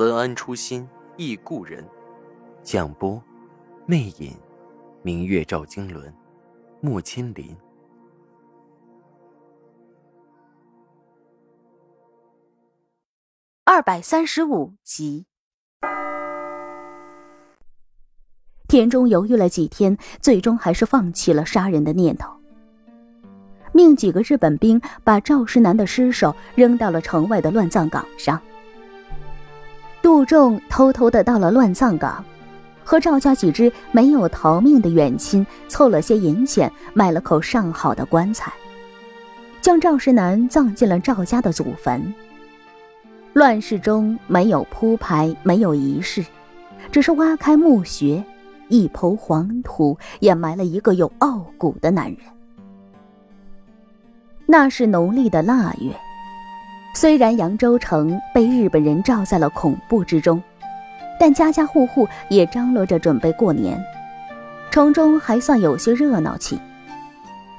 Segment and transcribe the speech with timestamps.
[0.00, 1.86] 文安初心忆故人，
[2.62, 3.22] 蒋波，
[3.84, 4.34] 魅影，
[5.02, 6.10] 明月照经纶，
[6.80, 7.54] 木千林。
[13.64, 15.26] 二百三十五集。
[18.68, 22.32] 田中犹豫了几天，最终还是放弃了杀人的念头，
[23.74, 28.40] 命几个日本兵把赵世南的尸首扔到了城外的乱葬岗上。
[30.02, 32.24] 杜仲偷偷的到了乱葬岗，
[32.82, 38.52] 和赵家几只没有逃命的远亲凑了些银钱，买了口上好的棺材，
[39.60, 42.12] 将赵世南葬进了赵家的祖坟。
[43.34, 46.24] 乱世中没有铺排，没有仪式，
[46.90, 48.24] 只是挖开墓穴，
[48.68, 52.18] 一抔黄土掩埋了一个有傲骨的男人。
[54.46, 55.94] 那是农历的腊月。
[56.92, 60.42] 虽然扬州城被日本人罩在了恐怖之中，
[61.18, 63.82] 但家家户户也张罗着准备过年，
[64.70, 66.60] 城中还算有些热闹气。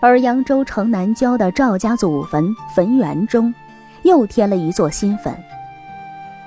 [0.02, 3.54] 而扬州城南郊的赵家祖坟坟园中，
[4.04, 5.34] 又添了一座新坟。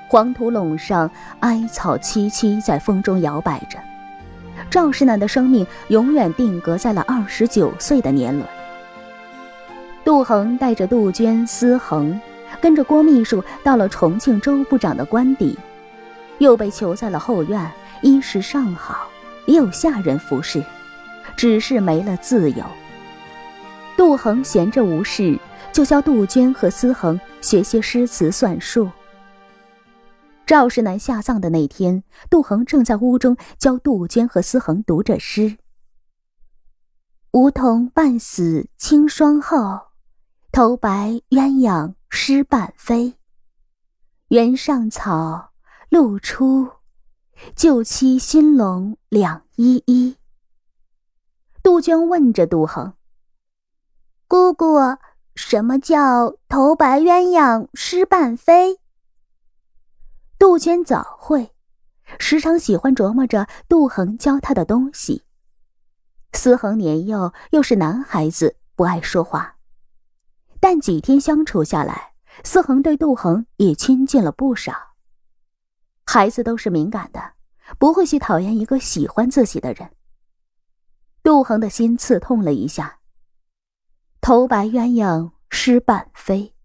[0.07, 3.79] 黄土垄上，哀草萋萋在风中摇摆着。
[4.69, 8.47] 赵世南的生命永远定格在了二十九岁的年轮。
[10.03, 12.19] 杜恒带着杜鹃、思恒。
[12.61, 15.57] 跟着郭秘书到了重庆周部长的官邸，
[16.39, 17.71] 又被囚在了后院。
[18.01, 19.07] 衣食尚好，
[19.47, 20.63] 也有下人服侍，
[21.35, 22.63] 只是没了自由。
[23.97, 25.39] 杜恒闲着无事，
[25.71, 28.91] 就教杜鹃和思恒学些诗词算术。
[30.45, 35.57] 赵世南下葬的那天，杜恒正在屋中教杜鹃和思恒读着诗
[37.31, 39.79] ：“梧桐半死清霜后，
[40.51, 43.15] 头白鸳鸯。”诗半飞，
[44.29, 45.51] 原上草，
[45.89, 46.71] 露出，
[47.55, 50.17] 旧妻新笼两依依。
[51.61, 52.93] 杜鹃问着杜恒
[54.27, 54.77] ：“姑姑，
[55.35, 58.79] 什么叫头白鸳鸯诗半飞？”
[60.37, 61.53] 杜鹃早会，
[62.19, 65.23] 时常喜欢琢磨着杜恒教他的东西。
[66.33, 69.54] 思恒年幼，又是男孩子，不爱说话。
[70.67, 74.95] 但几天相处下来，思恒对杜恒也亲近了不少。
[76.07, 77.33] 孩子都是敏感的，
[77.77, 79.91] 不会去讨厌一个喜欢自己的人。
[81.21, 82.97] 杜恒的心刺痛了一下。
[84.19, 86.55] 头白鸳鸯失半飞，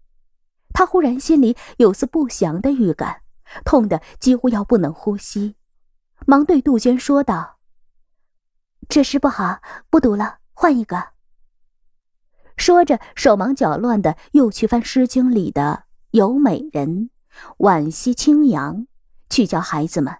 [0.73, 3.21] 他忽然心里有丝不祥的预感，
[3.63, 5.55] 痛得几乎要不能呼吸，
[6.25, 7.59] 忙对杜鹃说道
[8.89, 11.09] ：“这诗不好，不读了，换一个。”
[12.61, 17.09] 说着，手忙脚乱的又去翻《诗经》里的“有美人，
[17.57, 18.85] 惋惜清扬”，
[19.31, 20.17] 去教孩子们。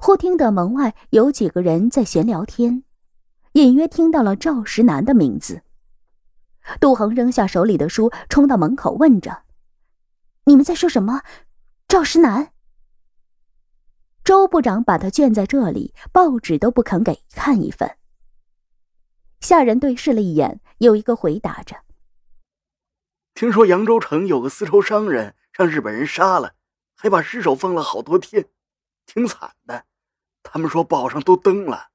[0.00, 2.82] 忽听得门外有几个人在闲聊天，
[3.52, 5.62] 隐约听到了赵石南的名字。
[6.80, 9.44] 杜恒扔下手里的书，冲到门口问着
[10.46, 11.22] ：“你们在说什么？”
[11.86, 12.50] 赵石南。
[14.24, 17.88] 周部长把他圈在这里，报纸都不肯给看一份。
[19.50, 21.82] 下人对视了一眼，有一个回答着
[23.34, 26.54] ：“听说扬州城有个丝绸商人让日本人杀了，
[26.94, 28.46] 还把尸首放了好多天，
[29.06, 29.86] 挺惨的。
[30.44, 31.88] 他们说报上都登了。”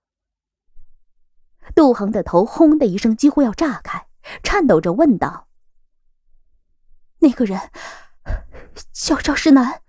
[1.74, 4.06] 杜恒的头轰的一声几乎要炸开，
[4.44, 5.48] 颤抖着问道
[7.20, 7.72] ：“那个人
[8.92, 9.82] 叫赵世南？”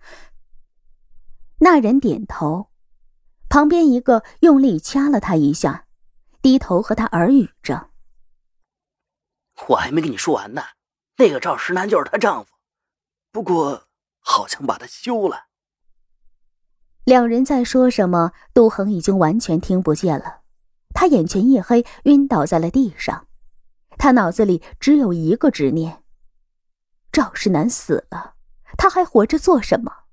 [1.59, 2.71] 那人点头，
[3.49, 5.86] 旁边一个用力掐了他一下。
[6.47, 7.91] 低头和他耳语着
[9.67, 10.63] ：“我还没跟你说完呢，
[11.17, 12.53] 那个赵石南就是她丈夫，
[13.33, 13.89] 不过
[14.21, 15.47] 好像把他休了。”
[17.03, 20.43] 两人在说什么，杜恒已经完全听不见了。
[20.95, 23.27] 他眼前一黑，晕倒在了地上。
[23.99, 26.05] 他脑子里只有一个执念：
[27.11, 28.37] 赵石南死了，
[28.79, 30.05] 他还活着做什么？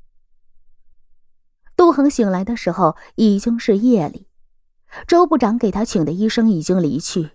[1.75, 4.31] 杜恒醒来的时候已经是夜里。
[5.07, 7.31] 周部长给他请的医生已经离去，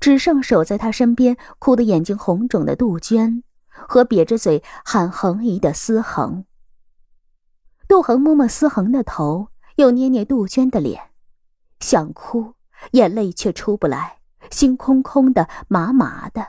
[0.00, 6.44] 只剩守在他身边、哭得眼睛红肿的杜鹃和瘪着嘴喊横姨的思恒。
[7.86, 11.10] 杜恒摸摸思恒的头，又捏捏杜鹃的脸，
[11.80, 12.54] 想哭，
[12.92, 14.18] 眼泪却出不来，
[14.50, 16.46] 心空空的，麻麻的。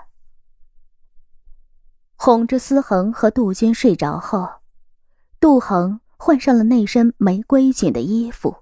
[2.15, 4.47] 哄着思恒和杜鹃睡着后，
[5.39, 8.57] 杜恒换上了那身玫瑰锦的衣服。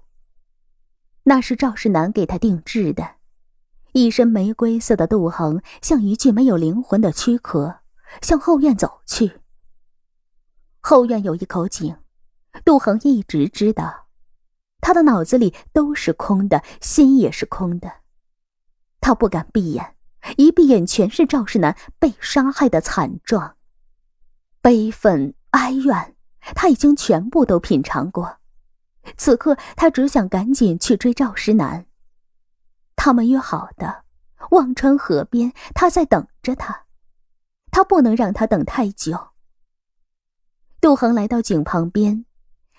[1.30, 3.08] 那是赵世南给他定制的，
[3.92, 7.82] 一身玫瑰色的杜恒像一具没有灵魂的躯壳，
[8.20, 9.38] 向后院走去。
[10.80, 11.96] 后院有一口井。
[12.64, 14.08] 杜恒一直知道，
[14.80, 17.98] 他的脑子里都是空的，心也是空的。
[19.00, 19.94] 他不敢闭眼，
[20.36, 23.54] 一闭眼全是赵世南被杀害的惨状，
[24.60, 26.16] 悲愤哀怨，
[26.56, 28.39] 他已经全部都品尝过。
[29.16, 31.86] 此刻，他只想赶紧去追赵石南。
[32.96, 34.04] 他们约好的
[34.50, 36.84] 忘川河边，他在等着他，
[37.70, 39.28] 他不能让他等太久。
[40.80, 42.24] 杜恒来到井旁边。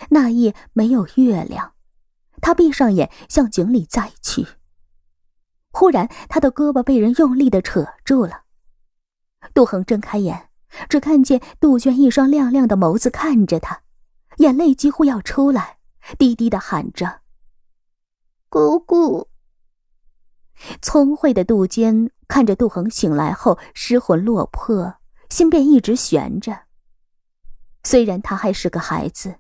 [0.09, 1.73] 那夜没有月亮，
[2.41, 4.47] 他闭上眼向井里栽去。
[5.71, 8.45] 忽然，他的胳膊被人用力的扯住了。
[9.53, 10.50] 杜恒睁开眼，
[10.89, 13.83] 只看见杜鹃一双亮亮的眸子看着他，
[14.38, 15.77] 眼泪几乎要出来，
[16.18, 17.22] 低低的喊着
[18.50, 19.30] ：“姑姑。”
[20.81, 24.96] 聪慧的杜鹃看着杜恒醒来后失魂落魄，
[25.30, 26.62] 心便一直悬着。
[27.84, 29.38] 虽然他还是个孩子。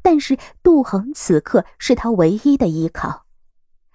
[0.00, 3.26] 但是杜恒此刻是他唯一的依靠，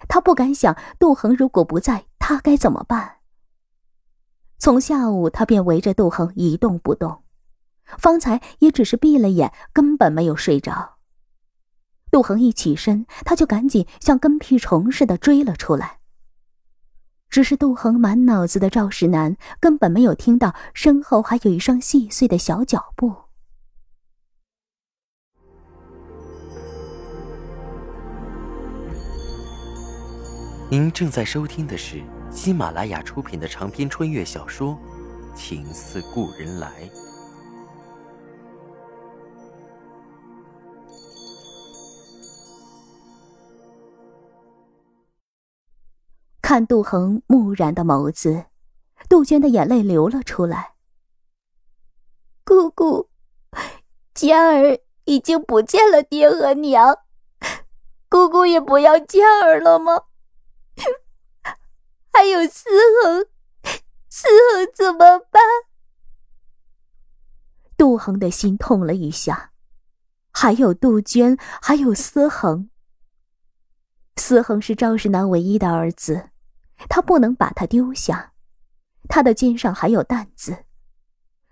[0.08, 3.18] 他不敢想杜恒如果不在，他该怎么办。
[4.60, 7.24] 从下午他便围着杜恒一动不动，
[7.98, 10.98] 方才也只是闭了眼，根本没有睡着。
[12.14, 15.98] 杜恒一起身，他就赶紧像跟屁虫似的追了出来。
[17.28, 23.12] 只是杜恒满脑子的赵石南，根本没有听到身后还有一双细碎的小脚步。
[30.70, 34.78] 您正在收听的是喜马拉雅出品的长篇穿越小说
[35.36, 36.70] 《情似故人来》。
[46.54, 48.46] 看杜恒木然的眸子，
[49.10, 50.76] 杜鹃的眼泪流了出来。
[52.46, 53.10] 姑姑，
[54.14, 57.00] 佳儿已经不见了爹和娘，
[58.08, 60.04] 姑姑也不要佳儿了吗？
[62.14, 62.70] 还有思
[63.02, 63.26] 恒，
[64.08, 65.42] 思恒怎么办？
[67.76, 69.54] 杜恒的心痛了一下。
[70.30, 72.70] 还有杜鹃，还有思恒。
[74.18, 76.30] 思恒是赵世南唯一的儿子，
[76.90, 78.34] 他不能把他丢下。
[79.10, 80.66] 他的肩上还有担子。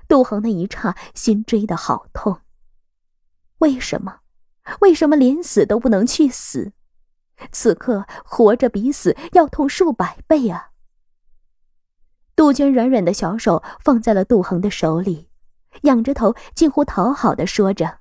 [0.07, 2.41] 杜恒那一刹，心追得好痛。
[3.59, 4.19] 为什么？
[4.81, 6.73] 为什么连死都不能去死？
[7.51, 10.71] 此刻活着比死要痛数百倍啊！
[12.35, 15.29] 杜鹃软软的小手放在了杜恒的手里，
[15.83, 17.99] 仰着头，近乎讨好的说着：“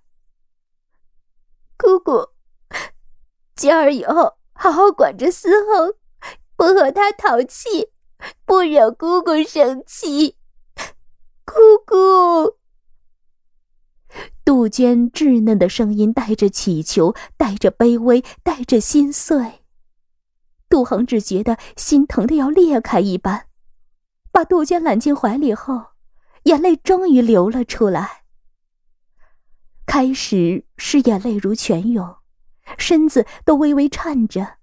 [1.78, 2.28] 姑姑，
[3.54, 5.94] 今儿以后好好管着思恒，
[6.60, 7.88] 不和他淘气，
[8.44, 10.36] 不惹姑姑生气。”
[11.42, 11.54] 姑
[11.86, 12.58] 姑。
[14.44, 19.62] 杜鹃稚嫩的声音带着乞求，带着卑微，带着心碎。
[20.68, 23.46] 杜恒只觉得心疼的要裂开一般，
[24.30, 25.92] 把杜鹃揽进怀里后，
[26.42, 28.24] 眼泪终于流了出来。
[29.86, 32.16] 开始是眼泪如泉涌，
[32.76, 34.59] 身子都微微颤着。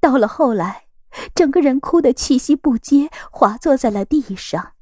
[0.00, 0.86] 到了后来，
[1.34, 4.72] 整个人哭得气息不接，滑坐在了地上。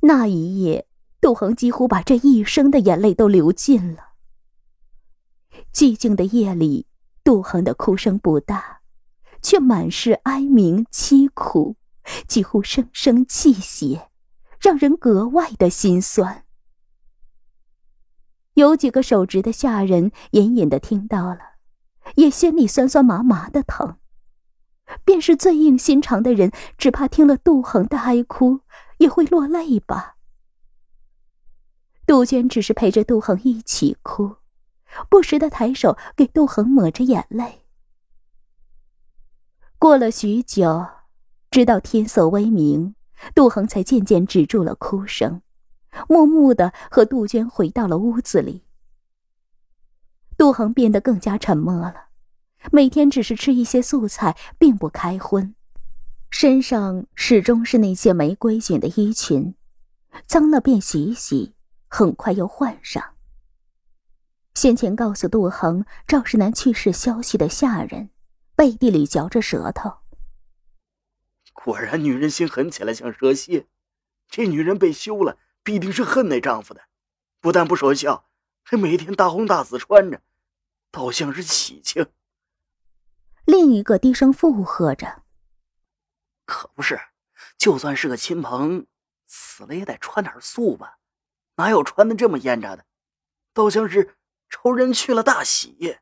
[0.00, 0.86] 那一夜。
[1.18, 4.10] 杜恒几乎把这一生的眼泪都流尽了。
[5.72, 6.86] 寂静的夜里，
[7.24, 8.82] 杜恒的哭声不大，
[9.42, 11.74] 却满是哀鸣凄苦，
[12.28, 14.10] 几乎声声泣血，
[14.60, 16.44] 让人格外的心酸。
[18.54, 21.55] 有几个守职的下人隐隐的听到了，
[22.14, 23.96] 也心里酸酸麻麻的疼。
[25.04, 28.60] 便是最硬心肠的人，只怕听了杜恒的哀哭，
[28.98, 30.16] 也会落泪吧。
[32.06, 34.36] 杜鹃只是陪着杜恒一起哭，
[35.10, 37.62] 不时的抬手给杜恒抹着眼泪。
[39.76, 40.86] 过了许久，
[41.50, 42.94] 直到天色微明，
[43.34, 45.42] 杜恒才渐渐止住了哭声，
[46.08, 48.65] 默默的和杜鹃回到了屋子里。
[50.36, 52.08] 杜恒变得更加沉默了，
[52.70, 55.54] 每天只是吃一些素菜，并不开荤，
[56.30, 59.54] 身上始终是那些没规矩的衣裙，
[60.26, 61.54] 脏了便洗洗。
[61.88, 63.14] 很快又换上。
[64.54, 68.10] 先前告诉杜恒赵世南去世消息的下人，
[68.54, 69.98] 背地里嚼着舌头。
[71.54, 73.66] 果然，女人心狠起来像蛇蝎。
[74.28, 76.82] 这女人被休了，必定是恨那丈夫的，
[77.40, 78.25] 不但不守孝，
[78.68, 80.20] 还每天大红大紫穿着，
[80.90, 82.04] 倒像是喜庆。
[83.44, 85.22] 另一个低声附和着
[86.44, 86.98] ：“可不是，
[87.56, 88.84] 就算是个亲朋，
[89.28, 90.98] 死了也得穿点素吧？
[91.54, 92.84] 哪有穿的这么艳炸的？
[93.54, 94.16] 倒像是
[94.50, 95.98] 仇人去了大喜。”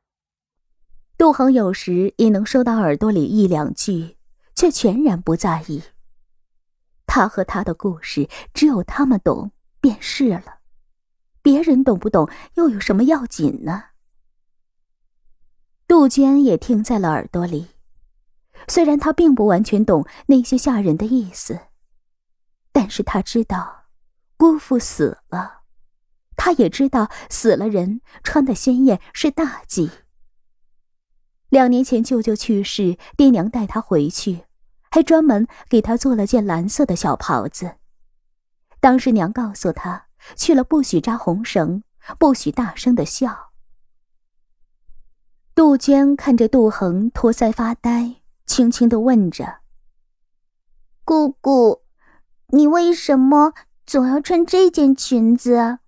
[1.19, 4.17] 杜恒有时也能收到耳朵里一两句，
[4.55, 5.83] 却全然不在意。
[7.07, 9.53] 他和他的故事，只有他们懂
[9.83, 10.61] 便是了，
[11.45, 13.85] 别人懂不懂又有什么要紧呢？
[15.87, 17.69] 杜鹃也听在了耳朵里，
[18.67, 21.61] 虽然她并不完全懂那些下人的意思，
[22.73, 23.85] 但是她知道，
[24.39, 25.65] 姑父死了，
[26.35, 29.91] 她也知道死了人穿的鲜艳是大忌。
[31.51, 34.47] 两年前舅舅去世，爹娘带他回去，
[34.91, 37.77] 还专门给他做了件蓝色的小袍子。
[38.81, 40.04] 当时娘告诉他，
[40.37, 41.83] 去了不许扎红绳，
[42.19, 43.51] 不许大声的笑。
[45.55, 49.59] 杜鹃看着杜恒托腮发呆，轻轻的问着
[51.05, 51.83] ：“姑姑，
[52.49, 53.53] 你为什么
[53.87, 55.79] 总要穿这件裙子？”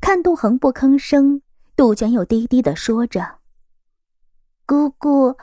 [0.00, 1.42] 看杜恒不吭声，
[1.74, 3.38] 杜鹃又低低的说着
[4.64, 5.36] ：“姑姑，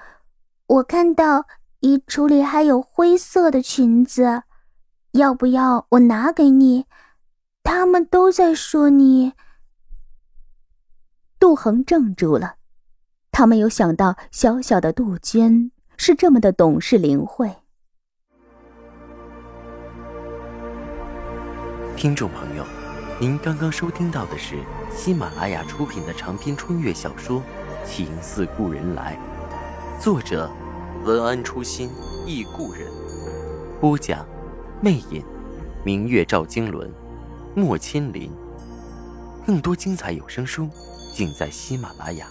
[0.68, 1.46] 我看到
[1.82, 4.44] 衣橱里还有灰色的裙子，
[5.12, 6.86] 要不要我拿给你？
[7.68, 9.34] 他们都在说你。”
[11.38, 12.56] 杜恒怔住了。
[13.30, 17.54] 他没有想到，小小的杜鹃是这么的懂事灵慧。
[21.98, 22.66] 听众朋友，
[23.20, 24.56] 您刚刚收听到的是
[24.96, 27.42] 喜马拉雅出品的长篇穿越小说
[27.86, 29.20] 《情似故人来》，
[30.02, 30.50] 作者
[31.04, 31.92] 文安初心
[32.26, 32.90] 忆故人，
[33.82, 34.26] 播讲
[34.82, 35.22] 魅影，
[35.84, 36.90] 明月照经纶，
[37.58, 38.30] 莫千林。
[39.44, 40.70] 更多精彩有声书，
[41.12, 42.28] 尽在喜马拉雅。